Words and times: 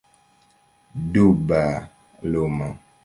Duba 1.13 1.61
lumo. 2.31 2.69